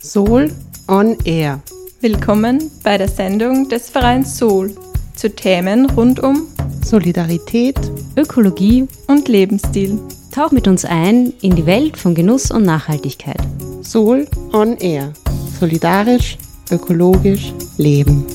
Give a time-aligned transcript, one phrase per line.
[0.00, 0.50] Soul
[0.88, 1.60] on Air.
[2.00, 4.74] Willkommen bei der Sendung des Vereins Soul
[5.14, 6.48] zu Themen rund um
[6.84, 7.78] Solidarität,
[8.16, 10.00] Ökologie und Lebensstil.
[10.32, 13.40] Tauch mit uns ein in die Welt von Genuss und Nachhaltigkeit.
[13.82, 15.12] Soul on Air.
[15.60, 16.38] Solidarisch,
[16.72, 18.26] ökologisch, leben.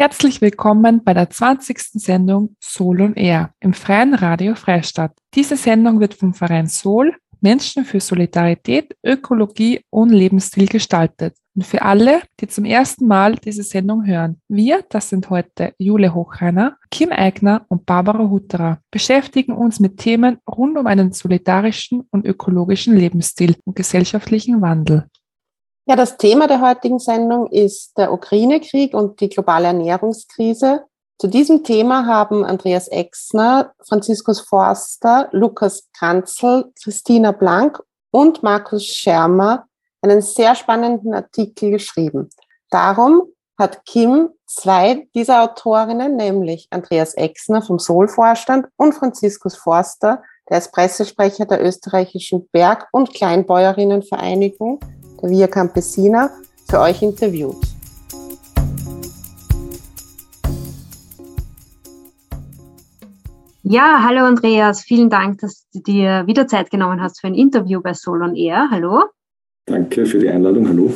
[0.00, 1.78] Herzlich willkommen bei der 20.
[2.00, 5.12] Sendung Soul on Air im Freien Radio Freistadt.
[5.34, 11.36] Diese Sendung wird vom Verein Soul Menschen für Solidarität, Ökologie und Lebensstil gestaltet.
[11.54, 16.14] Und für alle, die zum ersten Mal diese Sendung hören, wir, das sind heute Jule
[16.14, 22.24] Hochreiner, Kim Eigner und Barbara Hutterer, beschäftigen uns mit Themen rund um einen solidarischen und
[22.24, 25.10] ökologischen Lebensstil und gesellschaftlichen Wandel.
[25.86, 30.84] Ja, das Thema der heutigen Sendung ist der Ukraine-Krieg und die globale Ernährungskrise.
[31.18, 39.66] Zu diesem Thema haben Andreas Exner, Franziskus Forster, Lukas Kranzl, Christina Blank und Markus Schermer
[40.02, 42.30] einen sehr spannenden Artikel geschrieben.
[42.70, 43.22] Darum
[43.58, 50.72] hat Kim zwei dieser Autorinnen, nämlich Andreas Exner vom Soul-Vorstand und Franziskus Forster, der ist
[50.72, 54.80] Pressesprecher der österreichischen Berg- und Kleinbäuerinnenvereinigung,
[55.22, 56.30] Via Campesina,
[56.68, 57.56] für euch interviewt.
[63.62, 67.80] Ja, hallo Andreas, vielen Dank, dass du dir wieder Zeit genommen hast für ein Interview
[67.80, 68.68] bei Sol on Air.
[68.70, 69.04] Hallo.
[69.66, 70.92] Danke für die Einladung, hallo.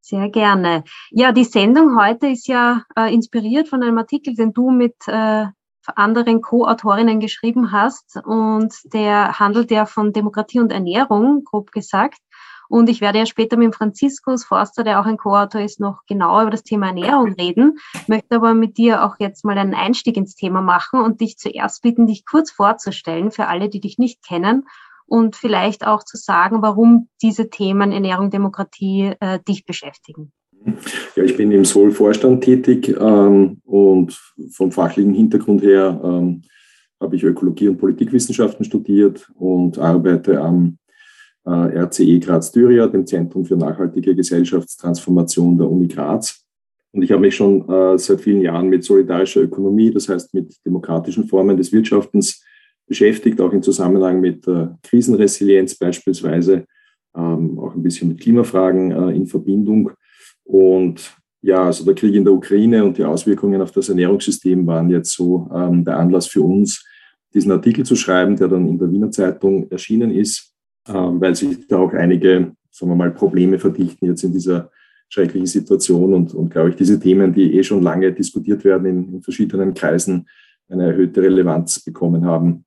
[0.00, 0.84] Sehr gerne.
[1.10, 5.46] Ja, die Sendung heute ist ja äh, inspiriert von einem Artikel, den du mit äh,
[5.94, 12.18] anderen Co-Autorinnen geschrieben hast und der handelt ja von Demokratie und Ernährung, grob gesagt.
[12.72, 16.40] Und ich werde ja später mit Franziskus Forster, der auch ein Co-Autor ist, noch genauer
[16.40, 20.36] über das Thema Ernährung reden, möchte aber mit dir auch jetzt mal einen Einstieg ins
[20.36, 24.64] Thema machen und dich zuerst bitten, dich kurz vorzustellen für alle, die dich nicht kennen
[25.04, 30.32] und vielleicht auch zu sagen, warum diese Themen Ernährung, Demokratie äh, dich beschäftigen.
[31.14, 34.18] Ja, ich bin im Soul-Vorstand tätig ähm, und
[34.50, 36.40] vom fachlichen Hintergrund her ähm,
[36.98, 40.78] habe ich Ökologie und Politikwissenschaften studiert und arbeite am
[41.44, 46.44] RCE Graz-Düria, dem Zentrum für nachhaltige Gesellschaftstransformation der Uni Graz.
[46.92, 50.54] Und ich habe mich schon äh, seit vielen Jahren mit solidarischer Ökonomie, das heißt mit
[50.64, 52.44] demokratischen Formen des Wirtschaftens
[52.86, 56.64] beschäftigt, auch im Zusammenhang mit äh, Krisenresilienz beispielsweise,
[57.16, 59.90] ähm, auch ein bisschen mit Klimafragen äh, in Verbindung.
[60.44, 64.90] Und ja, also der Krieg in der Ukraine und die Auswirkungen auf das Ernährungssystem waren
[64.90, 66.84] jetzt so ähm, der Anlass für uns,
[67.32, 70.51] diesen Artikel zu schreiben, der dann in der Wiener Zeitung erschienen ist
[70.86, 74.70] weil sich da auch einige, sagen wir mal, Probleme verdichten jetzt in dieser
[75.08, 79.14] schrecklichen Situation und, und glaube ich, diese Themen, die eh schon lange diskutiert werden in,
[79.14, 80.26] in verschiedenen Kreisen,
[80.70, 82.64] eine erhöhte Relevanz bekommen haben.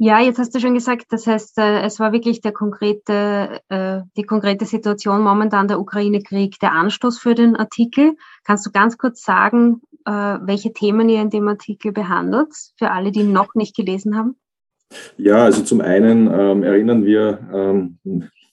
[0.00, 4.00] Ja, jetzt hast du schon gesagt, das heißt, äh, es war wirklich der konkrete, äh,
[4.16, 8.16] die konkrete Situation momentan der Ukraine-Krieg der Anstoß für den Artikel.
[8.44, 13.10] Kannst du ganz kurz sagen, äh, welche Themen ihr in dem Artikel behandelt, für alle,
[13.10, 14.36] die noch nicht gelesen haben?
[15.16, 17.98] Ja, also zum einen ähm, erinnern wir ähm,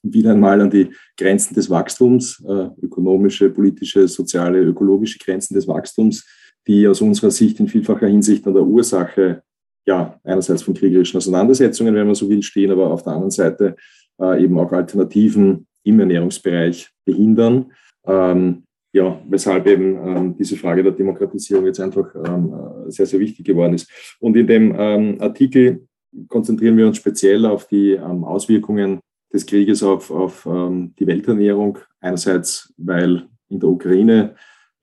[0.03, 6.25] wieder einmal an die Grenzen des Wachstums, äh, ökonomische, politische, soziale, ökologische Grenzen des Wachstums,
[6.67, 9.43] die aus unserer Sicht in vielfacher Hinsicht an der Ursache,
[9.85, 13.75] ja, einerseits von kriegerischen Auseinandersetzungen, wenn man so will, stehen, aber auf der anderen Seite
[14.19, 17.71] äh, eben auch Alternativen im Ernährungsbereich behindern.
[18.05, 18.63] Ähm,
[18.93, 23.45] ja, weshalb eben ähm, diese Frage der Demokratisierung jetzt einfach ähm, äh, sehr, sehr wichtig
[23.45, 23.89] geworden ist.
[24.19, 25.85] Und in dem ähm, Artikel
[26.27, 28.99] konzentrieren wir uns speziell auf die ähm, Auswirkungen
[29.33, 31.79] des Krieges auf, auf ähm, die Welternährung.
[31.99, 34.35] Einerseits, weil in der Ukraine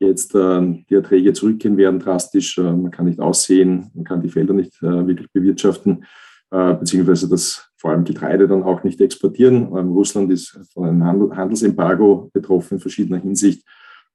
[0.02, 2.58] jetzt ähm, die Erträge zurückgehen werden drastisch.
[2.58, 6.04] Äh, man kann nicht aussehen, man kann die Felder nicht äh, wirklich bewirtschaften,
[6.50, 9.66] äh, beziehungsweise das vor allem Getreide dann auch nicht exportieren.
[9.66, 13.66] Russland ist von einem Handel, Handelsembargo betroffen in verschiedener Hinsicht.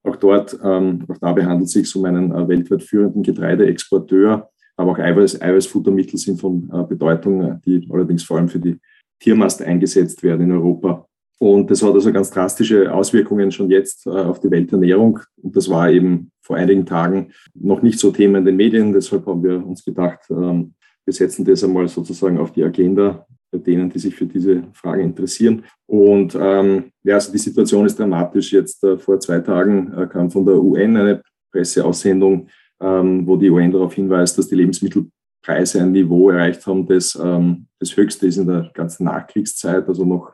[0.03, 5.41] Auch dort, auch dabei handelt es sich um einen weltweit führenden Getreideexporteur aber auch Eiweiß,
[5.41, 8.79] Eiweißfuttermittel sind von äh, Bedeutung, die allerdings vor allem für die
[9.19, 11.05] Tiermast eingesetzt werden in Europa.
[11.39, 15.19] Und das hat also ganz drastische Auswirkungen schon jetzt äh, auf die Welternährung.
[15.41, 18.93] Und das war eben vor einigen Tagen noch nicht so Thema in den Medien.
[18.93, 20.73] Deshalb haben wir uns gedacht, ähm,
[21.05, 25.03] wir setzen das einmal sozusagen auf die Agenda bei denen, die sich für diese Fragen
[25.03, 25.63] interessieren.
[25.85, 28.51] Und ähm, ja, also die Situation ist dramatisch.
[28.51, 31.21] Jetzt äh, vor zwei Tagen äh, kam von der UN eine
[31.51, 32.47] Presseaussendung,
[32.81, 37.67] ähm, wo die UN darauf hinweist, dass die Lebensmittelpreise ein Niveau erreicht haben, das ähm,
[37.79, 39.87] das höchste ist in der ganzen Nachkriegszeit.
[39.87, 40.33] Also noch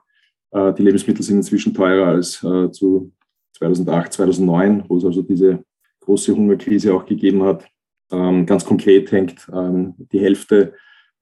[0.52, 3.12] äh, die Lebensmittel sind inzwischen teurer als äh, zu
[3.58, 5.64] 2008, 2009, wo es also diese
[6.02, 7.66] große Hungerkrise auch gegeben hat.
[8.12, 10.74] Ähm, ganz konkret hängt ähm, die Hälfte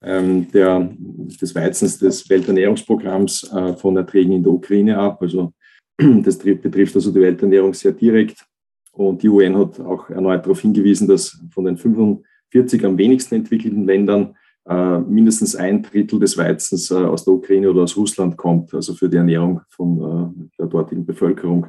[0.04, 5.22] ähm, der, des Weizens des Welternährungsprogramms äh, von Erträgen in der Ukraine ab.
[5.22, 5.54] Also
[5.98, 8.46] das betrifft also die Welternährung sehr direkt.
[8.92, 13.86] Und die UN hat auch erneut darauf hingewiesen, dass von den 45 am wenigsten entwickelten
[13.86, 14.36] Ländern
[14.68, 18.94] äh, mindestens ein Drittel des Weizens äh, aus der Ukraine oder aus Russland kommt, also
[18.94, 21.68] für die Ernährung von äh, der dortigen Bevölkerung.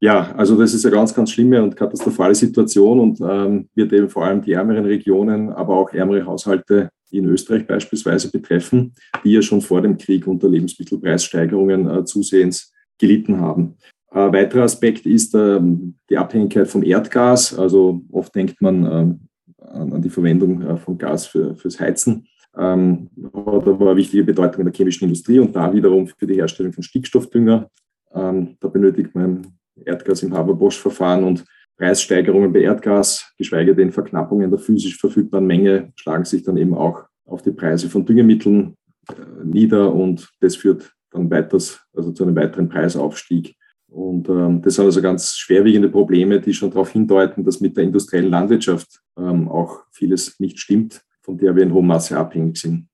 [0.00, 4.10] Ja, also das ist eine ganz, ganz schlimme und katastrophale Situation und ähm, wird eben
[4.10, 8.94] vor allem die ärmeren Regionen, aber auch ärmere Haushalte in Österreich beispielsweise betreffen,
[9.24, 13.76] die ja schon vor dem Krieg unter Lebensmittelpreissteigerungen äh, zusehends gelitten haben.
[14.14, 17.58] Ein weiterer Aspekt ist ähm, die Abhängigkeit vom Erdgas.
[17.58, 19.20] Also oft denkt man ähm,
[19.58, 22.28] an die Verwendung äh, von Gas für, fürs Heizen.
[22.56, 26.36] Ähm, hat aber eine wichtige Bedeutung in der chemischen Industrie und da wiederum für die
[26.36, 27.68] Herstellung von Stickstoffdünger.
[28.14, 29.48] Ähm, da benötigt man
[29.84, 31.44] Erdgas im Haber-Bosch-Verfahren und
[31.76, 37.02] Preissteigerungen bei Erdgas, geschweige denn Verknappungen der physisch verfügbaren Menge, schlagen sich dann eben auch
[37.26, 38.76] auf die Preise von Düngemitteln
[39.08, 43.56] äh, nieder und das führt dann weiters, also zu einem weiteren Preisaufstieg.
[43.94, 47.84] Und ähm, das sind also ganz schwerwiegende Probleme, die schon darauf hindeuten, dass mit der
[47.84, 52.88] industriellen Landwirtschaft ähm, auch vieles nicht stimmt, von der wir in hoher Maße abhängig sind.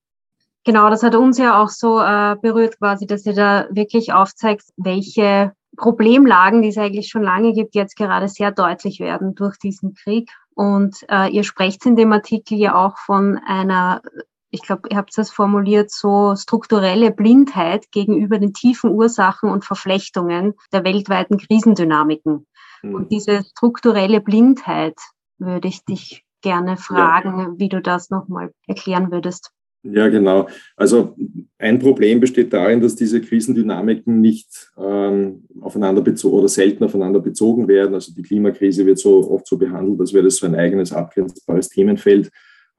[0.64, 4.64] Genau, das hat uns ja auch so äh, berührt, quasi, dass ihr da wirklich aufzeigt,
[4.76, 9.94] welche Problemlagen, die es eigentlich schon lange gibt, jetzt gerade sehr deutlich werden durch diesen
[9.94, 10.30] Krieg.
[10.54, 14.02] Und äh, ihr sprecht in dem Artikel ja auch von einer,
[14.50, 20.54] ich glaube, ihr habt es formuliert, so strukturelle Blindheit gegenüber den tiefen Ursachen und Verflechtungen
[20.72, 22.46] der weltweiten Krisendynamiken.
[22.82, 22.94] Mhm.
[22.94, 24.96] Und diese strukturelle Blindheit
[25.38, 27.52] würde ich dich gerne fragen, ja.
[27.56, 29.52] wie du das nochmal erklären würdest.
[29.82, 30.46] Ja, genau.
[30.76, 31.16] Also
[31.58, 37.66] ein Problem besteht darin, dass diese Krisendynamiken nicht ähm, aufeinander bezogen oder selten aufeinander bezogen
[37.66, 37.94] werden.
[37.94, 41.70] Also die Klimakrise wird so oft so behandelt, als wäre das so ein eigenes abgrenzbares
[41.70, 42.30] Themenfeld,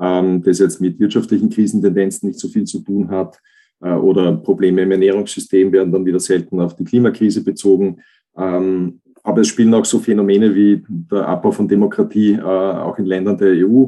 [0.02, 3.40] ähm, das jetzt mit wirtschaftlichen Krisentendenzen nicht so viel zu tun hat.
[3.82, 8.02] Äh, oder Probleme im Ernährungssystem werden dann wieder selten auf die Klimakrise bezogen.
[8.38, 13.06] Ähm, aber es spielen auch so Phänomene wie der Abbau von Demokratie äh, auch in
[13.06, 13.86] Ländern der EU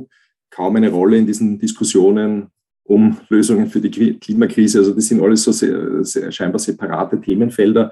[0.52, 2.48] kaum eine Rolle in diesen Diskussionen
[2.86, 4.80] um Lösungen für die Klimakrise.
[4.80, 7.92] Also das sind alles so sehr, sehr scheinbar separate Themenfelder.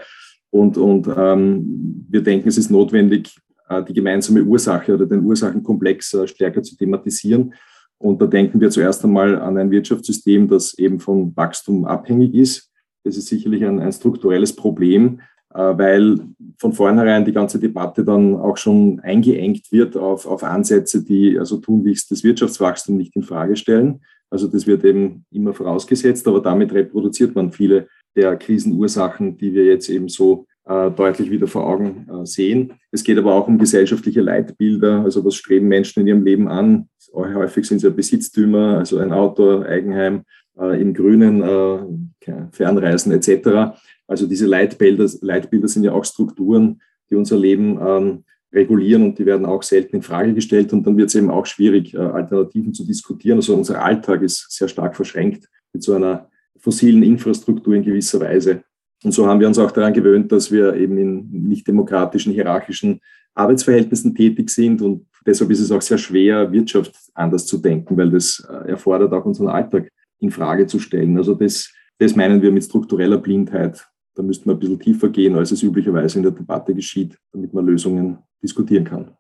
[0.50, 3.33] Und, und ähm, wir denken, es ist notwendig,
[3.69, 7.53] äh, die gemeinsame Ursache oder den Ursachenkomplex äh, stärker zu thematisieren.
[8.01, 12.69] Und da denken wir zuerst einmal an ein Wirtschaftssystem, das eben von Wachstum abhängig ist.
[13.03, 15.21] Das ist sicherlich ein, ein strukturelles Problem,
[15.53, 16.19] äh, weil
[16.57, 21.57] von vornherein die ganze Debatte dann auch schon eingeengt wird auf, auf Ansätze, die also
[21.57, 24.01] tunlichst das Wirtschaftswachstum nicht in Frage stellen,
[24.31, 29.65] also das wird eben immer vorausgesetzt, aber damit reproduziert man viele der Krisenursachen, die wir
[29.65, 32.74] jetzt eben so deutlich wieder vor Augen äh, sehen.
[32.92, 36.88] Es geht aber auch um gesellschaftliche Leitbilder, also was streben Menschen in ihrem Leben an.
[37.13, 40.24] Häufig sind es ja Besitztümer, also ein Auto, Eigenheim,
[40.60, 43.75] äh, im Grünen, äh, Fernreisen etc.
[44.08, 48.24] Also diese Leitbilder, Leitbilder sind ja auch Strukturen, die unser Leben ähm,
[48.54, 51.46] regulieren und die werden auch selten in Frage gestellt und dann wird es eben auch
[51.46, 53.38] schwierig, äh, Alternativen zu diskutieren.
[53.38, 58.63] Also unser Alltag ist sehr stark verschränkt mit so einer fossilen Infrastruktur in gewisser Weise.
[59.03, 63.00] Und so haben wir uns auch daran gewöhnt, dass wir eben in nicht demokratischen, hierarchischen
[63.33, 68.10] Arbeitsverhältnissen tätig sind und deshalb ist es auch sehr schwer, Wirtschaft anders zu denken, weil
[68.10, 69.89] das äh, erfordert auch unseren Alltag
[70.20, 71.17] in Frage zu stellen.
[71.17, 73.88] Also das, das meinen wir mit struktureller Blindheit.
[74.15, 77.53] Da müsste man ein bisschen tiefer gehen, als es üblicherweise in der Debatte geschieht, damit
[77.53, 79.15] man Lösungen diskutieren kann.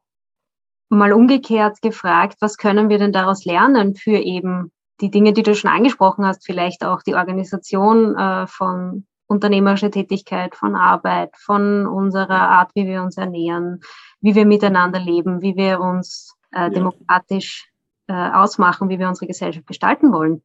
[0.89, 5.55] Mal umgekehrt gefragt, was können wir denn daraus lernen für eben die Dinge, die du
[5.55, 12.41] schon angesprochen hast, vielleicht auch die Organisation äh, von unternehmerischer Tätigkeit, von Arbeit, von unserer
[12.41, 13.79] Art, wie wir uns ernähren,
[14.19, 17.71] wie wir miteinander leben, wie wir uns äh, demokratisch
[18.07, 20.41] äh, ausmachen, wie wir unsere Gesellschaft gestalten wollen.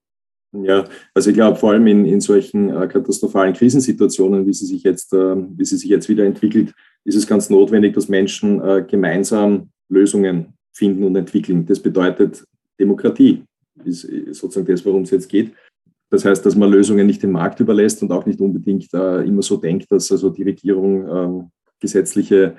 [0.53, 4.85] Ja, also ich glaube vor allem in, in solchen äh, katastrophalen Krisensituationen, wie sie sich
[4.85, 6.73] jetzt, äh, wie sie sich jetzt wieder entwickelt,
[7.05, 11.67] ist es ganz notwendig, dass Menschen äh, gemeinsam Lösungen finden und entwickeln.
[11.67, 12.45] Das bedeutet
[12.79, 13.43] Demokratie,
[13.85, 14.03] ist
[14.33, 15.53] sozusagen das, worum es jetzt geht.
[16.11, 19.43] Das heißt, dass man Lösungen nicht dem Markt überlässt und auch nicht unbedingt äh, immer
[19.43, 21.45] so denkt, dass also die Regierung äh,
[21.81, 22.57] gesetzliche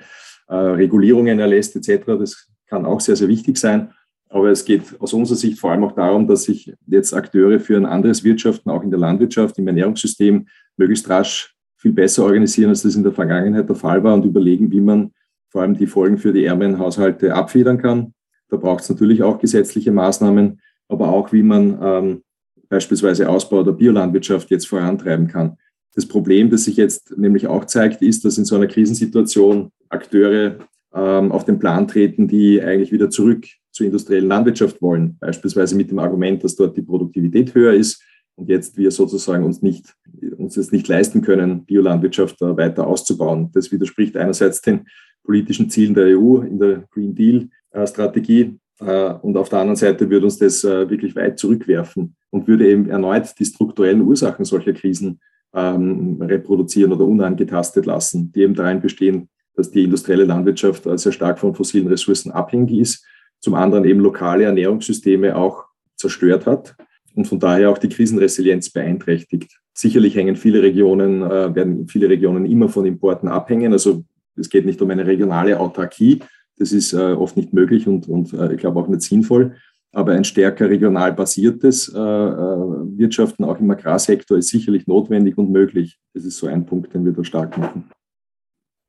[0.48, 2.04] äh, Regulierungen erlässt etc.
[2.18, 3.92] Das kann auch sehr, sehr wichtig sein.
[4.30, 7.76] Aber es geht aus unserer Sicht vor allem auch darum, dass sich jetzt Akteure für
[7.76, 12.82] ein anderes Wirtschaften, auch in der Landwirtschaft, im Ernährungssystem, möglichst rasch viel besser organisieren, als
[12.82, 15.12] das in der Vergangenheit der Fall war und überlegen, wie man
[15.48, 18.12] vor allem die Folgen für die ärmeren Haushalte abfedern kann.
[18.50, 22.22] Da braucht es natürlich auch gesetzliche Maßnahmen, aber auch, wie man ähm,
[22.68, 25.56] beispielsweise Ausbau der Biolandwirtschaft jetzt vorantreiben kann.
[25.94, 30.58] Das Problem, das sich jetzt nämlich auch zeigt, ist, dass in so einer Krisensituation Akteure
[30.94, 35.16] ähm, auf den Plan treten, die eigentlich wieder zurück zur industriellen Landwirtschaft wollen.
[35.18, 38.02] Beispielsweise mit dem Argument, dass dort die Produktivität höher ist
[38.36, 39.94] und jetzt wir sozusagen uns nicht,
[40.36, 43.50] uns es nicht leisten können, Biolandwirtschaft weiter auszubauen.
[43.52, 44.86] Das widerspricht einerseits den
[45.24, 47.48] politischen Zielen der EU in der Green Deal
[47.86, 52.48] Strategie äh, und auf der anderen Seite würde uns das äh, wirklich weit zurückwerfen und
[52.48, 55.20] würde eben erneut die strukturellen Ursachen solcher Krisen
[55.54, 61.12] ähm, reproduzieren oder unangetastet lassen, die eben darin bestehen, dass die industrielle Landwirtschaft äh, sehr
[61.12, 63.04] stark von fossilen Ressourcen abhängig ist,
[63.40, 65.64] zum anderen eben lokale Ernährungssysteme auch
[65.96, 66.76] zerstört hat
[67.14, 69.58] und von daher auch die Krisenresilienz beeinträchtigt.
[69.74, 73.72] Sicherlich hängen viele Regionen, werden viele Regionen immer von Importen abhängen.
[73.72, 74.04] Also
[74.36, 76.20] es geht nicht um eine regionale Autarkie,
[76.58, 79.54] das ist äh, oft nicht möglich und, und äh, ich glaube auch nicht sinnvoll.
[79.92, 85.50] Aber ein stärker regional basiertes äh, äh, Wirtschaften auch im Agrarsektor ist sicherlich notwendig und
[85.50, 85.98] möglich.
[86.14, 87.90] Das ist so ein Punkt, den wir da stark machen.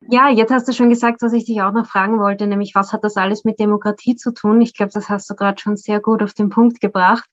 [0.10, 2.92] Ja, jetzt hast du schon gesagt, was ich dich auch noch fragen wollte, nämlich was
[2.92, 4.60] hat das alles mit Demokratie zu tun?
[4.62, 7.30] Ich glaube, das hast du gerade schon sehr gut auf den Punkt gebracht.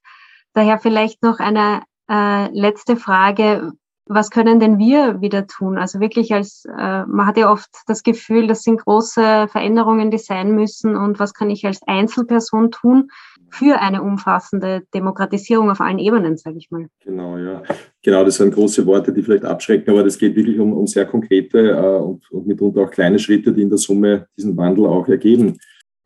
[0.52, 3.72] Daher vielleicht noch eine äh, letzte Frage
[4.08, 5.78] was können denn wir wieder tun?
[5.78, 10.18] Also wirklich als, äh, man hat ja oft das Gefühl, das sind große Veränderungen, die
[10.18, 13.10] sein müssen und was kann ich als Einzelperson tun
[13.50, 16.86] für eine umfassende Demokratisierung auf allen Ebenen, sage ich mal.
[17.04, 17.62] Genau, ja.
[18.02, 21.06] Genau, das sind große Worte, die vielleicht abschrecken, aber das geht wirklich um, um sehr
[21.06, 25.08] konkrete äh, und, und mitunter auch kleine Schritte, die in der Summe diesen Wandel auch
[25.08, 25.56] ergeben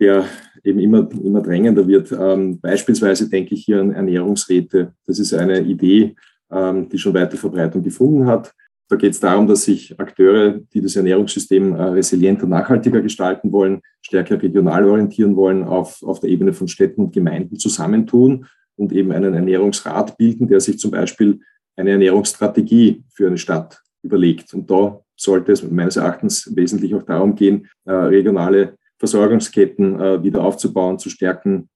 [0.00, 0.24] der
[0.64, 2.10] eben immer, immer drängender wird.
[2.10, 4.94] Ähm, beispielsweise denke ich hier an Ernährungsräte.
[5.06, 6.16] Das ist eine Idee,
[6.50, 8.52] ähm, die schon weite Verbreitung gefunden hat.
[8.88, 13.82] Da geht es darum, dass sich Akteure, die das Ernährungssystem äh, resilienter, nachhaltiger gestalten wollen,
[14.10, 19.12] stärker regional orientieren wollen, auf, auf der Ebene von Städten und Gemeinden zusammentun und eben
[19.12, 21.38] einen Ernährungsrat bilden, der sich zum Beispiel
[21.76, 24.52] eine Ernährungsstrategie für eine Stadt überlegt.
[24.52, 30.42] Und da sollte es meines Erachtens wesentlich auch darum gehen, äh, regionale Versorgungsketten äh, wieder
[30.42, 31.68] aufzubauen, zu stärken,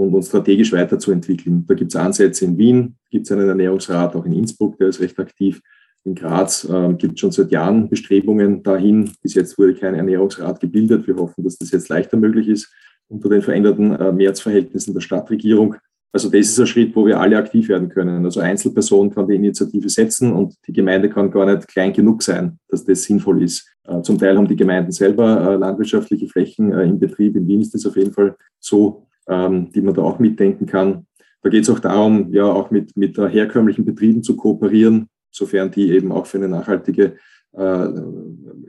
[0.00, 1.66] und uns strategisch weiterzuentwickeln.
[1.66, 5.00] Da gibt es Ansätze in Wien, gibt es einen Ernährungsrat, auch in Innsbruck, der ist
[5.00, 5.60] recht aktiv.
[6.04, 9.10] In Graz äh, gibt es schon seit Jahren Bestrebungen dahin.
[9.22, 11.06] Bis jetzt wurde kein Ernährungsrat gebildet.
[11.06, 12.72] Wir hoffen, dass das jetzt leichter möglich ist
[13.08, 15.76] unter den veränderten äh, Mehrheitsverhältnissen der Stadtregierung.
[16.12, 18.24] Also das ist ein Schritt, wo wir alle aktiv werden können.
[18.24, 22.58] Also Einzelperson kann die Initiative setzen und die Gemeinde kann gar nicht klein genug sein,
[22.68, 23.68] dass das sinnvoll ist.
[23.84, 27.36] Äh, zum Teil haben die Gemeinden selber äh, landwirtschaftliche Flächen äh, im Betrieb.
[27.36, 31.06] In Wien ist das auf jeden Fall so ähm, die man da auch mitdenken kann.
[31.42, 35.90] Da geht es auch darum, ja auch mit, mit herkömmlichen Betrieben zu kooperieren, sofern die
[35.90, 37.16] eben auch für eine nachhaltige
[37.52, 37.88] äh,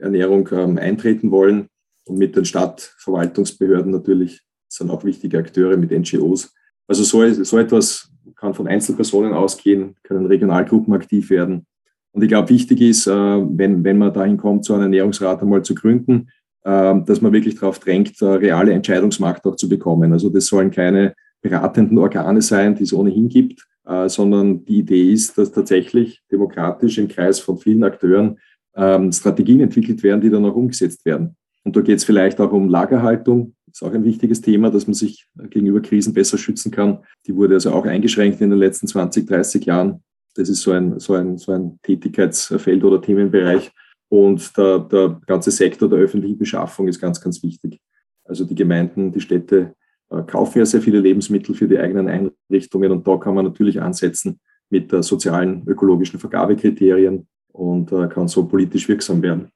[0.00, 1.68] Ernährung ähm, eintreten wollen.
[2.04, 6.52] Und mit den Stadtverwaltungsbehörden natürlich sind auch wichtige Akteure mit NGOs.
[6.88, 11.66] Also so, so etwas kann von Einzelpersonen ausgehen, können Regionalgruppen aktiv werden.
[12.12, 15.62] Und ich glaube, wichtig ist, äh, wenn, wenn man dahin kommt, so einen Ernährungsrat einmal
[15.62, 16.28] zu gründen,
[16.64, 20.12] ähm, dass man wirklich darauf drängt, reale Entscheidungsmacht auch zu bekommen.
[20.12, 25.12] Also das sollen keine beratenden Organe sein, die es ohnehin gibt, äh, sondern die Idee
[25.12, 28.38] ist, dass tatsächlich demokratisch im Kreis von vielen Akteuren
[28.74, 31.36] ähm, Strategien entwickelt werden, die dann auch umgesetzt werden.
[31.64, 33.54] Und da geht es vielleicht auch um Lagerhaltung.
[33.66, 36.98] Das ist auch ein wichtiges Thema, dass man sich gegenüber Krisen besser schützen kann.
[37.26, 40.02] Die wurde also auch eingeschränkt in den letzten 20, 30 Jahren.
[40.34, 43.70] Das ist so ein, so ein, so ein Tätigkeitsfeld oder Themenbereich,
[44.12, 47.80] und der, der ganze Sektor der öffentlichen Beschaffung ist ganz, ganz wichtig.
[48.26, 49.72] Also die Gemeinden, die Städte äh,
[50.26, 54.40] kaufen ja sehr viele Lebensmittel für die eigenen Einrichtungen und da kann man natürlich ansetzen
[54.70, 59.50] mit äh, sozialen, ökologischen Vergabekriterien und äh, kann so politisch wirksam werden.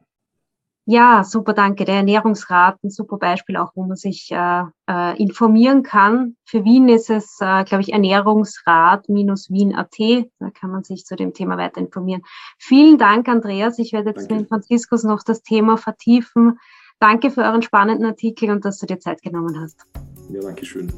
[0.89, 1.85] Ja, super, danke.
[1.85, 6.37] Der Ernährungsrat, ein super Beispiel auch, wo man sich äh, äh, informieren kann.
[6.45, 10.29] Für Wien ist es, äh, glaube ich, Ernährungsrat-wien.at.
[10.39, 12.23] Da kann man sich zu dem Thema weiter informieren.
[12.59, 13.81] Vielen Dank, Andreas.
[13.81, 14.43] Ich werde jetzt danke.
[14.43, 16.61] mit Franziskus noch das Thema vertiefen.
[17.01, 19.85] Danke für euren spannenden Artikel und dass du dir Zeit genommen hast.
[20.29, 20.93] Ja, danke schön.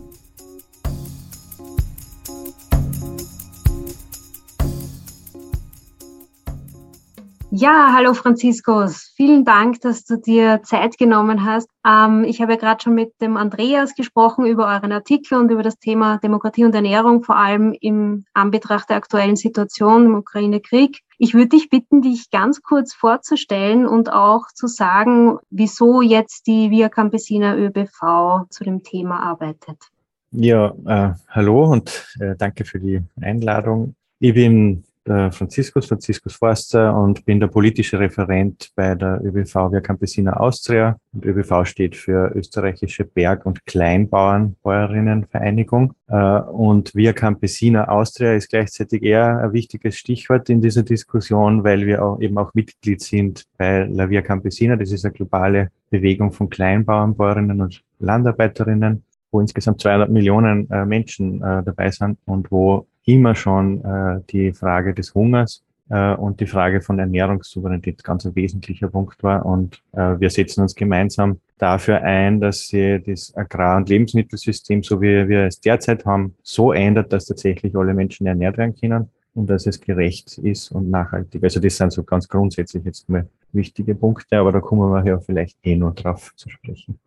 [7.60, 9.12] Ja, hallo Franziskus.
[9.16, 11.68] Vielen Dank, dass du dir Zeit genommen hast.
[11.84, 15.64] Ähm, ich habe ja gerade schon mit dem Andreas gesprochen über euren Artikel und über
[15.64, 21.00] das Thema Demokratie und Ernährung, vor allem im Anbetracht der aktuellen Situation im Ukraine-Krieg.
[21.18, 26.70] Ich würde dich bitten, dich ganz kurz vorzustellen und auch zu sagen, wieso jetzt die
[26.70, 29.78] Via Campesina ÖBV zu dem Thema arbeitet.
[30.30, 33.96] Ja, äh, hallo und äh, danke für die Einladung.
[34.20, 39.80] Ich bin der Franziskus, Franziskus Forster und bin der politische Referent bei der ÖBV Via
[39.80, 40.98] Campesina Austria.
[41.12, 45.94] Und ÖBV steht für Österreichische Berg- und Kleinbauern, Bäuerinnenvereinigung.
[46.08, 51.86] Äh, und Via Campesina Austria ist gleichzeitig eher ein wichtiges Stichwort in dieser Diskussion, weil
[51.86, 54.76] wir auch eben auch Mitglied sind bei La Via Campesina.
[54.76, 60.84] Das ist eine globale Bewegung von Kleinbauern, Bäuerinnen und Landarbeiterinnen, wo insgesamt 200 Millionen äh,
[60.84, 66.40] Menschen äh, dabei sind und wo immer schon äh, die Frage des Hungers äh, und
[66.40, 69.46] die Frage von Ernährungssouveränität ganz ein wesentlicher Punkt war.
[69.46, 75.00] Und äh, wir setzen uns gemeinsam dafür ein, dass sie das Agrar- und Lebensmittelsystem, so
[75.00, 79.48] wie wir es derzeit haben, so ändert, dass tatsächlich alle Menschen ernährt werden können und
[79.48, 81.42] dass es gerecht ist und nachhaltig.
[81.42, 85.18] Also das sind so ganz grundsätzlich jetzt mal wichtige Punkte, aber da kommen wir ja
[85.18, 86.98] vielleicht eh nur drauf zu sprechen.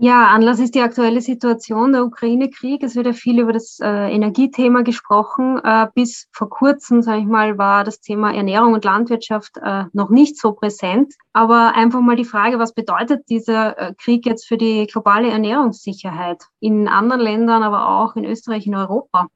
[0.00, 2.84] Ja, Anlass ist die aktuelle Situation, der Ukraine-Krieg.
[2.84, 5.60] Es wird ja viel über das äh, Energiethema gesprochen.
[5.64, 10.10] Äh, bis vor kurzem, sage ich mal, war das Thema Ernährung und Landwirtschaft äh, noch
[10.10, 11.14] nicht so präsent.
[11.32, 16.44] Aber einfach mal die Frage, was bedeutet dieser äh, Krieg jetzt für die globale Ernährungssicherheit
[16.60, 19.26] in anderen Ländern, aber auch in Österreich, in Europa?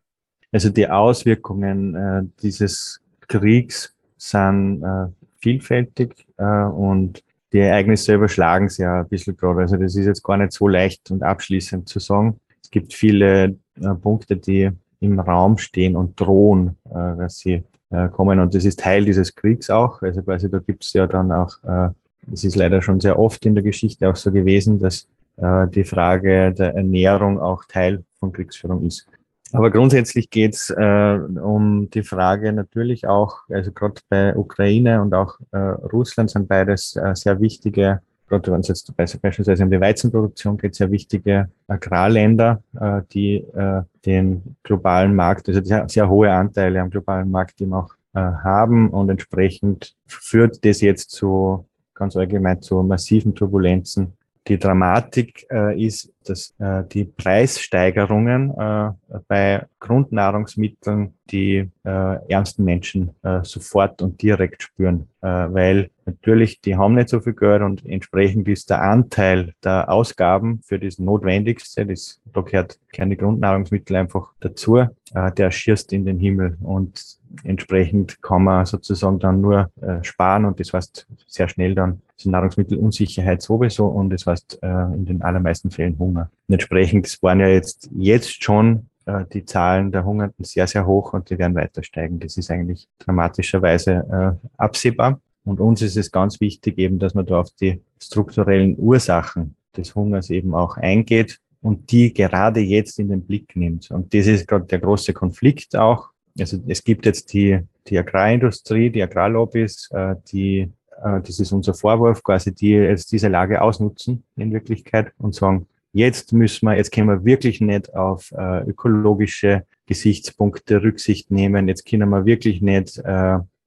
[0.52, 5.08] Also die Auswirkungen äh, dieses Kriegs sind äh,
[5.40, 9.60] vielfältig und die Ereignisse überschlagen sich ja ein bisschen gerade.
[9.60, 12.40] Also das ist jetzt gar nicht so leicht und abschließend zu sagen.
[12.62, 18.08] Es gibt viele äh, Punkte, die im Raum stehen und drohen, äh, dass sie äh,
[18.08, 18.40] kommen.
[18.40, 20.00] Und das ist Teil dieses Kriegs auch.
[20.02, 21.90] Also quasi da gibt es ja dann auch, äh,
[22.32, 25.06] es ist leider schon sehr oft in der Geschichte auch so gewesen, dass
[25.36, 29.06] äh, die Frage der Ernährung auch Teil von Kriegsführung ist.
[29.52, 35.14] Aber grundsätzlich geht es äh, um die Frage natürlich auch, also gerade bei Ukraine und
[35.14, 39.80] auch äh, Russland sind beides äh, sehr wichtige, gerade wenn es jetzt beispielsweise um die
[39.80, 46.32] Weizenproduktion geht, sehr wichtige Agrarländer, äh, die äh, den globalen Markt, also sehr, sehr hohe
[46.32, 52.16] Anteile am globalen Markt eben auch äh, haben und entsprechend führt das jetzt zu ganz
[52.16, 54.14] allgemein zu massiven Turbulenzen
[54.48, 58.90] die Dramatik äh, ist, dass äh, die Preissteigerungen äh,
[59.28, 66.76] bei Grundnahrungsmitteln die äh, ärmsten Menschen äh, sofort und direkt spüren, äh, weil natürlich die
[66.76, 71.86] haben nicht so viel Geld und entsprechend ist der Anteil der Ausgaben für das Notwendigste,
[71.86, 74.88] das, da gehört, die Grundnahrungsmittel einfach dazu, äh,
[75.36, 80.60] der schießt in den Himmel und entsprechend kann man sozusagen dann nur äh, sparen und
[80.60, 85.98] das heißt sehr schnell dann Nahrungsmittelunsicherheit sowieso und das heißt äh, in den allermeisten Fällen
[85.98, 86.30] Hunger.
[86.48, 88.86] Und entsprechend, waren ja jetzt, jetzt schon
[89.34, 92.20] die Zahlen der Hungernden sehr, sehr hoch und die werden weiter steigen.
[92.20, 95.20] Das ist eigentlich dramatischerweise äh, absehbar.
[95.44, 99.94] Und uns ist es ganz wichtig eben, dass man da auf die strukturellen Ursachen des
[99.94, 103.90] Hungers eben auch eingeht und die gerade jetzt in den Blick nimmt.
[103.90, 106.10] Und das ist gerade der große Konflikt auch.
[106.38, 110.68] Also es gibt jetzt die, die Agrarindustrie, die Agrarlobbys, äh, die,
[111.02, 115.66] äh, das ist unser Vorwurf, quasi die jetzt diese Lage ausnutzen in Wirklichkeit und sagen,
[115.92, 121.68] jetzt müssen wir, jetzt können wir wirklich nicht auf äh, ökologische Gesichtspunkte Rücksicht nehmen.
[121.68, 122.98] Jetzt können wir wirklich nicht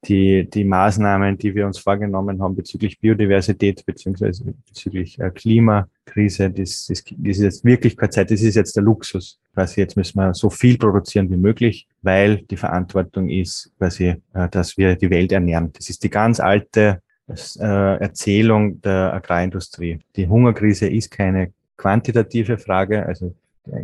[0.08, 6.86] die, die Maßnahmen, die wir uns vorgenommen haben bezüglich Biodiversität beziehungsweise bezüglich äh, Klimakrise, das,
[6.88, 9.40] das, das ist jetzt wirklich keine Zeit, das ist jetzt der Luxus.
[9.54, 14.50] Quasi jetzt müssen wir so viel produzieren wie möglich, weil die Verantwortung ist quasi, äh,
[14.50, 15.72] dass wir die Welt ernähren.
[15.74, 20.00] Das ist die ganz alte äh, Erzählung der Agrarindustrie.
[20.16, 23.36] Die Hungerkrise ist keine quantitative Frage, also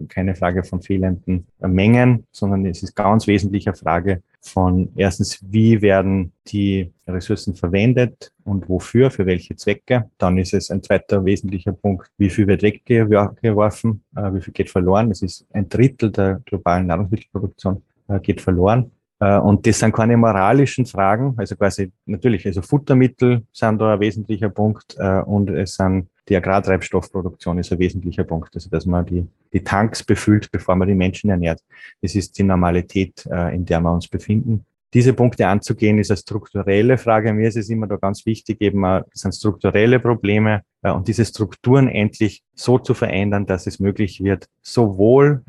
[0.07, 5.81] keine Frage von fehlenden Mengen, sondern es ist ganz wesentlich eine Frage von erstens, wie
[5.81, 10.09] werden die Ressourcen verwendet und wofür, für welche Zwecke.
[10.17, 14.69] Dann ist es ein zweiter wesentlicher Punkt, wie viel wird weggeworfen, äh, wie viel geht
[14.69, 15.09] verloren.
[15.09, 18.91] Das ist ein Drittel der globalen Nahrungsmittelproduktion äh, geht verloren.
[19.19, 23.99] Äh, und das sind keine moralischen Fragen, also quasi natürlich, also Futtermittel sind da ein
[23.99, 29.05] wesentlicher Punkt äh, und es sind die Agrartreibstoffproduktion ist ein wesentlicher Punkt, also dass man
[29.05, 31.59] die, die Tanks befüllt, bevor man die Menschen ernährt.
[32.01, 34.65] Das ist die Normalität, äh, in der wir uns befinden.
[34.93, 37.33] Diese Punkte anzugehen, ist eine strukturelle Frage.
[37.33, 41.87] Mir ist es immer da ganz wichtig, eben, das sind strukturelle Probleme und diese Strukturen
[41.87, 45.43] endlich so zu verändern, dass es möglich wird, sowohl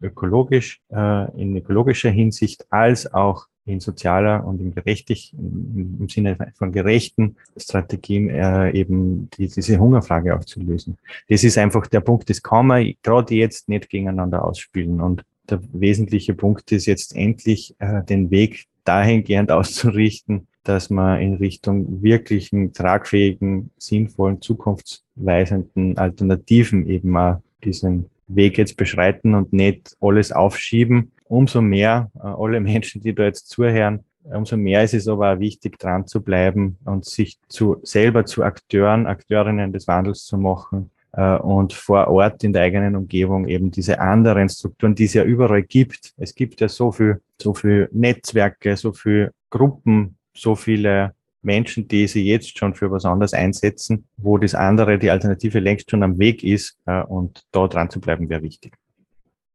[0.00, 6.72] ökologisch, äh, in ökologischer Hinsicht als auch in sozialer und in gerechtig, im Sinne von
[6.72, 10.98] gerechten Strategien äh, eben die, diese Hungerfrage auch zu lösen.
[11.28, 15.00] Das ist einfach der Punkt, das kann man gerade jetzt nicht gegeneinander ausspielen.
[15.00, 21.34] Und der wesentliche Punkt ist jetzt endlich äh, den Weg dahingehend auszurichten, dass man in
[21.34, 30.32] Richtung wirklichen, tragfähigen, sinnvollen, zukunftsweisenden Alternativen eben mal diesen Weg jetzt beschreiten und nicht alles
[30.32, 31.12] aufschieben.
[31.30, 35.38] Umso mehr äh, alle Menschen, die da jetzt zuhören, umso mehr ist es aber auch
[35.38, 40.90] wichtig, dran zu bleiben und sich zu, selber zu Akteuren, Akteurinnen des Wandels zu machen
[41.12, 45.22] äh, und vor Ort in der eigenen Umgebung eben diese anderen Strukturen, die es ja
[45.22, 46.14] überall gibt.
[46.16, 52.08] Es gibt ja so viel, so viel Netzwerke, so viele Gruppen, so viele Menschen, die
[52.08, 56.18] sich jetzt schon für was anderes einsetzen, wo das andere, die Alternative längst schon am
[56.18, 58.79] Weg ist äh, und da dran zu bleiben, wäre wichtig.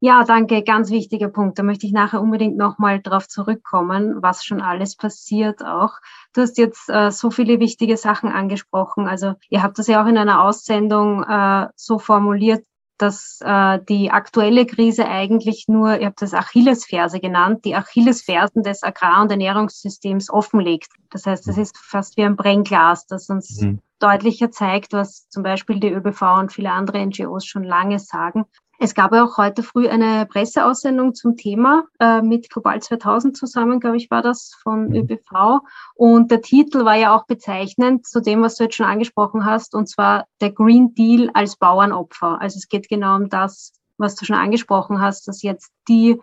[0.01, 0.61] Ja, danke.
[0.63, 1.57] Ganz wichtiger Punkt.
[1.57, 5.93] Da möchte ich nachher unbedingt nochmal drauf zurückkommen, was schon alles passiert auch.
[6.33, 9.07] Du hast jetzt äh, so viele wichtige Sachen angesprochen.
[9.07, 12.65] Also ihr habt das ja auch in einer Aussendung äh, so formuliert,
[12.97, 18.83] dass äh, die aktuelle Krise eigentlich nur, ihr habt das Achillesferse genannt, die Achillesfersen des
[18.83, 20.91] Agrar- und Ernährungssystems offenlegt.
[21.09, 23.79] Das heißt, das ist fast wie ein Brennglas, das uns mhm.
[23.99, 28.45] deutlicher zeigt, was zum Beispiel die ÖBV und viele andere NGOs schon lange sagen.
[28.79, 33.79] Es gab ja auch heute früh eine Presseaussendung zum Thema äh, mit Global 2000 zusammen,
[33.79, 34.95] glaube ich, war das von mhm.
[34.95, 35.61] ÖBV.
[35.95, 39.75] Und der Titel war ja auch bezeichnend zu dem, was du jetzt schon angesprochen hast,
[39.75, 42.41] und zwar der Green Deal als Bauernopfer.
[42.41, 46.19] Also es geht genau um das, was du schon angesprochen hast, dass jetzt die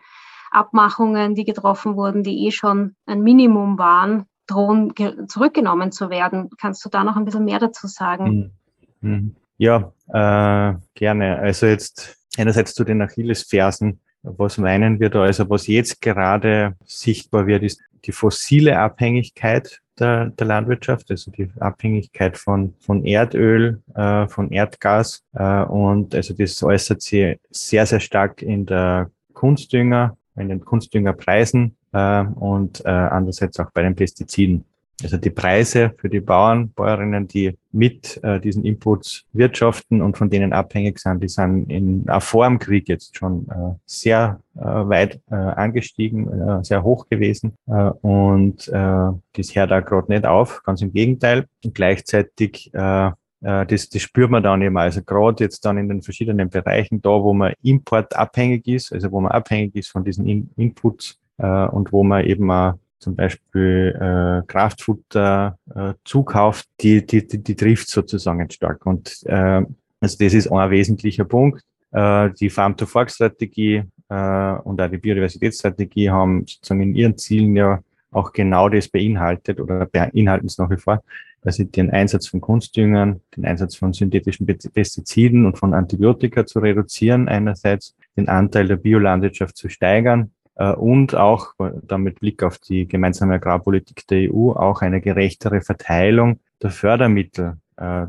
[0.51, 4.93] Abmachungen, die getroffen wurden, die eh schon ein Minimum waren, drohen
[5.27, 6.51] zurückgenommen zu werden.
[6.61, 8.53] Kannst du da noch ein bisschen mehr dazu sagen?
[9.01, 9.11] Mhm.
[9.11, 9.37] mhm.
[9.59, 11.38] Ja, äh, gerne.
[11.38, 14.01] Also jetzt einerseits zu den Achillesfersen.
[14.23, 15.23] Was meinen wir da?
[15.23, 21.51] Also was jetzt gerade sichtbar wird, ist die fossile Abhängigkeit der, der Landwirtschaft, also die
[21.61, 25.25] Abhängigkeit von, von Erdöl, äh, von Erdgas.
[25.35, 31.77] Äh, und also das äußert sich sehr, sehr stark in der Kunstdünger, in den Kunstdüngerpreisen
[31.92, 34.64] äh, und äh, andererseits auch bei den Pestiziden.
[35.03, 40.31] Also die Preise für die Bauern, Bäuerinnen, die mit äh, diesen Inputs wirtschaften und von
[40.31, 44.61] denen abhängig sind, die sind in, auch vor dem Krieg jetzt schon äh, sehr äh,
[44.61, 47.55] weit äh, angestiegen, äh, sehr hoch gewesen.
[47.67, 51.47] Äh, und äh, das hört auch gerade nicht auf, ganz im Gegenteil.
[51.65, 53.11] Und gleichzeitig äh,
[53.43, 54.77] äh, das, das spürt man dann eben.
[54.77, 59.21] Also gerade jetzt dann in den verschiedenen Bereichen, da wo man importabhängig ist, also wo
[59.21, 63.97] man abhängig ist von diesen in Inputs äh, und wo man eben auch zum Beispiel
[63.99, 68.87] äh, Kraftfutter äh, zukauft, die, die, die, die trifft sozusagen stark.
[68.87, 69.65] Und äh,
[70.01, 71.62] also das ist ein wesentlicher Punkt.
[71.91, 77.81] Äh, die Farm-to-Fork-Strategie äh, und auch die Biodiversitätsstrategie haben sozusagen in ihren Zielen ja
[78.12, 81.03] auch genau das beinhaltet oder beinhalten es nach wie vor,
[81.43, 86.61] dass sie den Einsatz von Kunstdüngern, den Einsatz von synthetischen Pestiziden und von Antibiotika zu
[86.61, 93.35] reduzieren, einerseits den Anteil der Biolandwirtschaft zu steigern und auch damit Blick auf die gemeinsame
[93.35, 98.07] Agrarpolitik der EU auch eine gerechtere Verteilung der Fördermittel äh,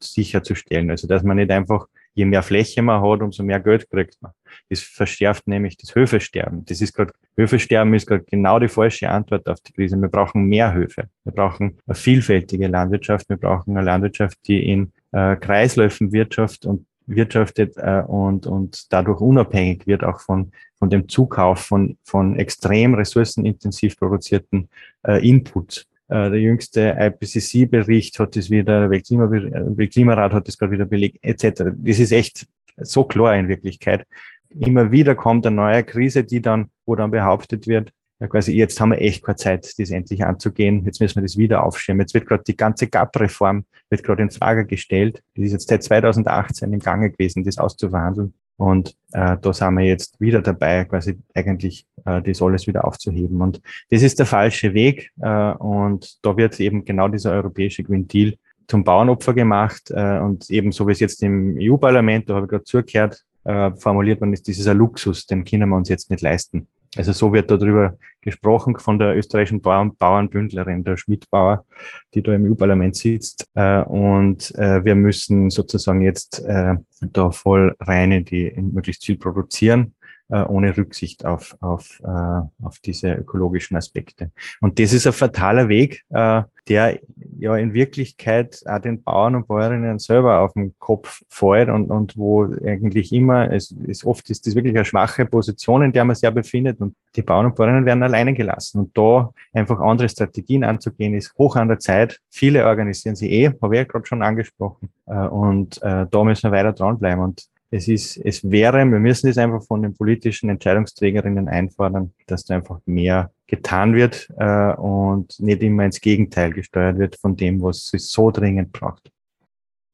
[0.00, 0.90] sicherzustellen.
[0.90, 4.32] Also dass man nicht einfach, je mehr Fläche man hat, umso mehr Geld kriegt man.
[4.68, 6.64] Das verschärft nämlich das Höfesterben.
[6.66, 9.96] Das ist gerade, Höfesterben ist gerade genau die falsche Antwort auf die Krise.
[9.96, 11.08] Wir brauchen mehr Höfe.
[11.24, 13.28] Wir brauchen eine vielfältige Landwirtschaft.
[13.28, 19.20] Wir brauchen eine Landwirtschaft, die in äh, Kreisläufen wirtschaftet und wirtschaftet äh, und, und dadurch
[19.20, 24.68] unabhängig wird auch von, von dem Zukauf von, von extrem ressourcenintensiv produzierten
[25.06, 25.86] äh, Inputs.
[26.08, 31.64] Äh, der jüngste IPCC-Bericht hat es wieder, der Weltklimarat hat es gerade wieder belegt, etc.
[31.76, 34.06] Das ist echt so klar in Wirklichkeit.
[34.50, 38.80] Immer wieder kommt eine neue Krise, die dann, wo dann behauptet wird, ja, quasi jetzt
[38.80, 40.84] haben wir echt keine Zeit, das endlich anzugehen.
[40.84, 42.00] Jetzt müssen wir das wieder aufschirmen.
[42.00, 45.22] Jetzt wird gerade die ganze GAP-Reform wird gerade in Frage gestellt.
[45.36, 48.34] Die ist jetzt seit 2018 im Gange gewesen, das auszuverhandeln.
[48.56, 53.40] Und äh, da sind wir jetzt wieder dabei, quasi eigentlich äh, das alles wieder aufzuheben.
[53.40, 55.12] Und das ist der falsche Weg.
[55.20, 58.34] Äh, und da wird eben genau dieser europäische Green Deal
[58.66, 59.92] zum Bauernopfer gemacht.
[59.92, 63.70] Äh, und eben so wie es jetzt im EU-Parlament, da habe ich gerade zugehört, äh,
[63.76, 66.66] formuliert man ist, das ist ein Luxus, den können wir uns jetzt nicht leisten.
[66.98, 71.64] Also so wird darüber gesprochen von der österreichischen Bauern, Bauernbündlerin, der Schmidbauer,
[72.12, 73.46] die da im EU-Parlament sitzt.
[73.54, 79.06] Äh, und äh, wir müssen sozusagen jetzt äh, da voll rein in die in möglichst
[79.06, 79.94] viel produzieren
[80.30, 84.30] äh, ohne Rücksicht auf, auf, äh, auf diese ökologischen Aspekte.
[84.60, 86.98] Und das ist ein fataler Weg, äh, der
[87.38, 92.16] ja in Wirklichkeit auch den Bauern und Bäuerinnen selber auf den Kopf fällt und, und
[92.16, 96.14] wo eigentlich immer, es ist oft ist das wirklich eine schwache Position, in der man
[96.14, 98.80] sich ja befindet und die Bauern und Bäuerinnen werden alleine gelassen.
[98.80, 102.20] Und da einfach andere Strategien anzugehen, ist hoch an der Zeit.
[102.28, 104.90] Viele organisieren sie eh, habe ich ja gerade schon angesprochen.
[105.06, 107.24] Äh, und äh, da müssen wir weiter dranbleiben.
[107.24, 112.44] Und es ist, es wäre, wir müssen es einfach von den politischen Entscheidungsträgerinnen einfordern, dass
[112.44, 117.62] da einfach mehr getan wird äh, und nicht immer ins Gegenteil gesteuert wird von dem,
[117.62, 119.10] was es so dringend braucht.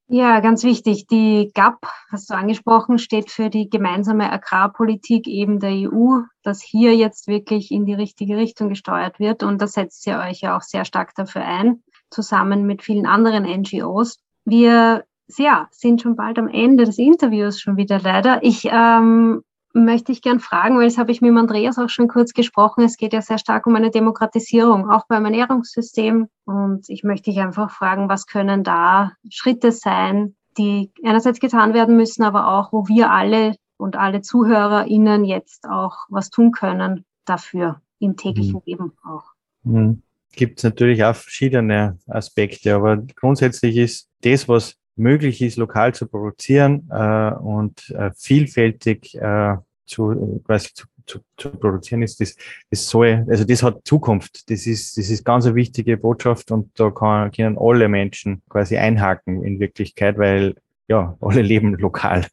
[0.06, 1.06] Ja, ganz wichtig.
[1.06, 1.78] Die GAP,
[2.10, 7.70] hast du angesprochen, steht für die gemeinsame Agrarpolitik eben der EU, dass hier jetzt wirklich
[7.70, 9.42] in die richtige Richtung gesteuert wird.
[9.42, 13.44] Und da setzt ihr euch ja auch sehr stark dafür ein, zusammen mit vielen anderen
[13.44, 14.18] NGOs.
[14.44, 15.04] Wir
[15.36, 18.42] ja, sind schon bald am Ende des Interviews schon wieder leider.
[18.42, 19.42] Ich ähm,
[19.74, 22.84] möchte ich gern fragen, weil das habe ich mit Andreas auch schon kurz gesprochen.
[22.84, 26.28] Es geht ja sehr stark um eine Demokratisierung, auch beim Ernährungssystem.
[26.44, 31.96] Und ich möchte dich einfach fragen, was können da Schritte sein, die einerseits getan werden
[31.96, 37.80] müssen, aber auch, wo wir alle und alle ZuhörerInnen jetzt auch was tun können dafür
[37.98, 38.62] im täglichen mhm.
[38.64, 39.24] Leben auch.
[39.64, 40.02] Mhm.
[40.36, 46.06] Gibt es natürlich auch verschiedene Aspekte, aber grundsätzlich ist das, was möglich ist, lokal zu
[46.06, 52.36] produzieren äh, und äh, vielfältig äh, zu, quasi zu, zu, zu produzieren, ist das,
[52.70, 54.50] das soll, also das hat Zukunft.
[54.50, 58.76] Das ist, das ist ganz eine wichtige Botschaft und da kann, können alle Menschen quasi
[58.76, 60.54] einhaken in Wirklichkeit, weil
[60.88, 62.26] ja, alle leben lokal.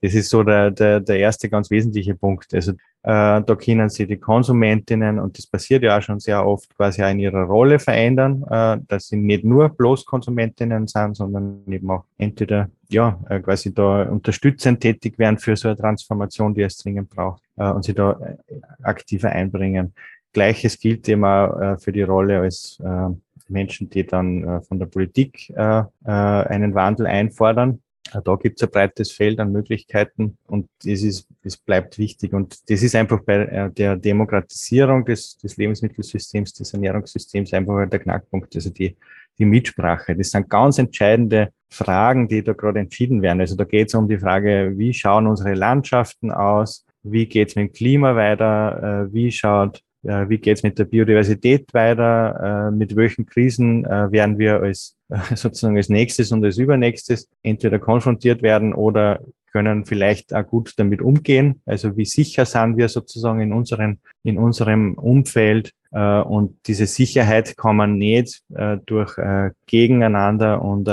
[0.00, 2.54] Das ist so der, der, der erste ganz wesentliche Punkt.
[2.54, 6.74] Also äh, da können sie die Konsumentinnen, und das passiert ja auch schon sehr oft,
[6.76, 11.62] quasi auch in ihrer Rolle verändern, äh, dass sie nicht nur bloß Konsumentinnen sind, sondern
[11.68, 16.62] eben auch entweder ja, äh, quasi da unterstützend tätig werden für so eine Transformation, die
[16.62, 19.94] es dringend braucht, äh, und sie da äh, aktiver einbringen.
[20.32, 23.08] Gleiches gilt eben auch äh, für die Rolle als äh,
[23.50, 27.82] Menschen, die dann äh, von der Politik äh, äh, einen Wandel einfordern.
[28.24, 32.32] Da gibt es ein breites Feld an Möglichkeiten und das ist, das bleibt wichtig.
[32.32, 38.54] Und das ist einfach bei der Demokratisierung des, des Lebensmittelsystems, des Ernährungssystems einfach der Knackpunkt.
[38.56, 38.96] Also die,
[39.38, 40.16] die Mitsprache.
[40.16, 43.42] Das sind ganz entscheidende Fragen, die da gerade entschieden werden.
[43.42, 46.86] Also da geht es um die Frage, wie schauen unsere Landschaften aus?
[47.02, 49.08] Wie geht es mit dem Klima weiter?
[49.12, 54.12] Wie schaut äh, wie geht es mit der Biodiversität weiter, äh, mit welchen Krisen äh,
[54.12, 54.96] werden wir als
[55.34, 61.00] sozusagen als nächstes und als übernächstes entweder konfrontiert werden oder können vielleicht auch gut damit
[61.00, 61.62] umgehen.
[61.64, 65.72] Also wie sicher sind wir sozusagen in unserem, in unserem Umfeld.
[65.90, 68.42] Und diese Sicherheit kann man nicht
[68.84, 69.16] durch
[69.64, 70.90] Gegeneinander und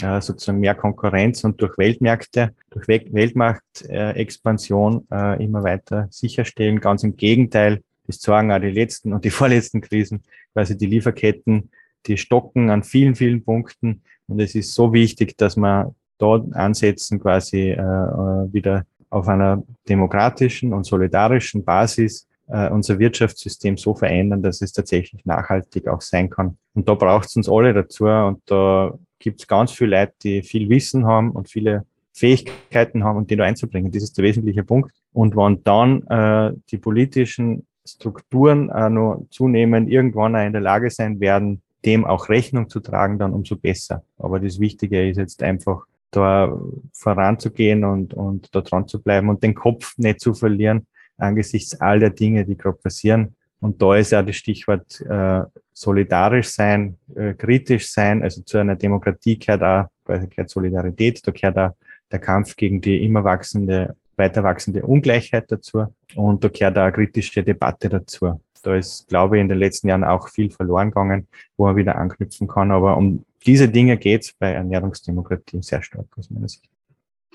[0.00, 5.08] sozusagen mehr Konkurrenz und durch Weltmärkte, durch Weltmarktexpansion
[5.40, 6.78] immer weiter sicherstellen.
[6.78, 11.70] Ganz im Gegenteil, das zeigen auch die letzten und die vorletzten Krisen, quasi die Lieferketten,
[12.06, 14.02] die stocken an vielen, vielen Punkten.
[14.26, 19.62] Und es ist so wichtig, dass wir dort ansetzen, quasi äh, äh, wieder auf einer
[19.88, 26.30] demokratischen und solidarischen Basis äh, unser Wirtschaftssystem so verändern, dass es tatsächlich nachhaltig auch sein
[26.30, 26.58] kann.
[26.74, 28.06] Und da braucht es uns alle dazu.
[28.06, 33.18] Und da gibt es ganz viele Leute, die viel Wissen haben und viele Fähigkeiten haben
[33.18, 33.92] und die da einzubringen.
[33.92, 34.92] Das ist der wesentliche Punkt.
[35.12, 40.90] Und wenn dann äh, die politischen Strukturen äh, noch zunehmend irgendwann auch in der Lage
[40.90, 44.02] sein werden, dem auch Rechnung zu tragen, dann umso besser.
[44.18, 46.58] Aber das Wichtige ist jetzt einfach, da
[46.94, 50.86] voranzugehen und, und da dran zu bleiben und den Kopf nicht zu verlieren
[51.18, 53.34] angesichts all der Dinge, die gerade passieren.
[53.60, 58.22] Und da ist ja das Stichwort äh, solidarisch sein, äh, kritisch sein.
[58.22, 61.76] Also zu einer Demokratie gehört auch gehört Solidarität, da gehört auch
[62.10, 66.92] der Kampf gegen die immer wachsende weiter wachsende Ungleichheit dazu und da gehört auch eine
[66.92, 68.40] kritische Debatte dazu.
[68.62, 71.96] Da ist, glaube ich, in den letzten Jahren auch viel verloren gegangen, wo man wieder
[71.96, 72.72] anknüpfen kann.
[72.72, 76.68] Aber um diese Dinge geht es bei Ernährungsdemokratie sehr stark aus meiner Sicht.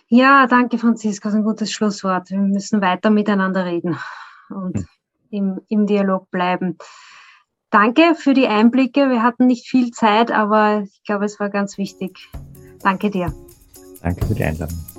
[0.09, 1.29] Ja, danke, Franziska.
[1.29, 2.29] Das ist ein gutes Schlusswort.
[2.29, 3.97] Wir müssen weiter miteinander reden
[4.49, 4.85] und hm.
[5.31, 6.77] im, im Dialog bleiben.
[7.71, 9.09] Danke für die Einblicke.
[9.09, 12.29] Wir hatten nicht viel Zeit, aber ich glaube, es war ganz wichtig.
[12.83, 13.33] Danke dir.
[14.03, 14.92] Danke für die Einladung.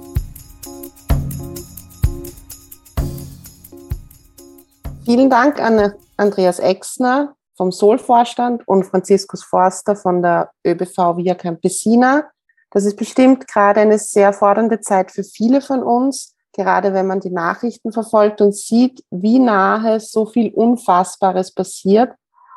[5.05, 12.25] Vielen Dank an Andreas Exner vom Sol-Vorstand und Franziskus Forster von der ÖBV Via Campesina.
[12.71, 17.21] Das ist bestimmt gerade eine sehr fordernde Zeit für viele von uns, gerade wenn man
[17.21, 22.15] die Nachrichten verfolgt und sieht, wie nahe so viel Unfassbares passiert,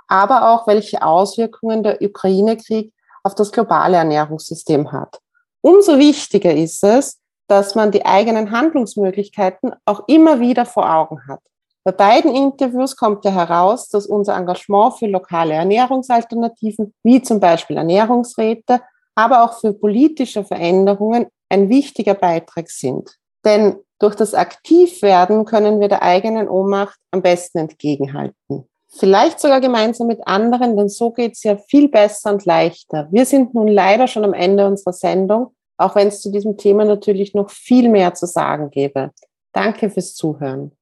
[0.08, 5.20] aber auch welche Auswirkungen der Ukraine-Krieg auf das globale Ernährungssystem hat.
[5.60, 11.42] Umso wichtiger ist es, dass man die eigenen Handlungsmöglichkeiten auch immer wieder vor Augen hat.
[11.88, 17.78] Bei beiden Interviews kommt ja heraus, dass unser Engagement für lokale Ernährungsalternativen, wie zum Beispiel
[17.78, 18.82] Ernährungsräte,
[19.16, 23.16] aber auch für politische Veränderungen ein wichtiger Beitrag sind.
[23.46, 28.68] Denn durch das Aktivwerden können wir der eigenen Ohnmacht am besten entgegenhalten.
[28.90, 33.08] Vielleicht sogar gemeinsam mit anderen, denn so geht es ja viel besser und leichter.
[33.12, 36.84] Wir sind nun leider schon am Ende unserer Sendung, auch wenn es zu diesem Thema
[36.84, 39.12] natürlich noch viel mehr zu sagen gäbe.
[39.54, 40.77] Danke fürs Zuhören.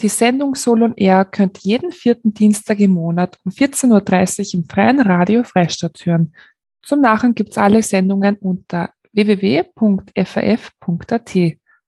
[0.00, 4.68] Die Sendung Sol und Air könnt jeden vierten Dienstag im Monat um 14.30 Uhr im
[4.68, 6.32] freien Radio Freistadt hören.
[6.82, 9.76] Zum Nachhinein gibt es alle Sendungen unter www.faf.at.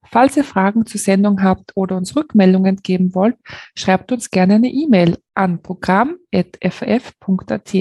[0.02, 3.36] Falls ihr Fragen zur Sendung habt oder uns Rückmeldungen geben wollt,
[3.76, 7.74] schreibt uns gerne eine E-Mail an programm.faf.at.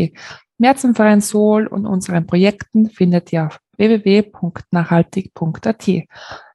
[0.59, 5.89] Mehr zum Verein Sol und unseren Projekten findet ihr auf www.nachhaltig.at.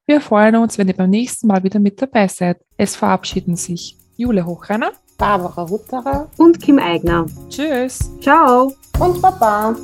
[0.07, 2.59] Wir freuen uns, wenn ihr beim nächsten Mal wieder mit dabei seid.
[2.77, 7.25] Es verabschieden sich Jule Hochreiner, Barbara Hutterer und Kim Eigner.
[7.49, 8.11] Tschüss.
[8.21, 8.75] Ciao.
[8.99, 9.75] und Baba.